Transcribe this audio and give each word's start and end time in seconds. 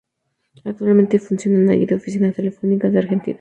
Actualmente 0.63 1.19
funcionan 1.19 1.69
allí 1.69 1.83
oficinas 1.93 2.29
de 2.29 2.33
Telefónica 2.37 2.89
de 2.89 2.97
Argentina. 2.97 3.29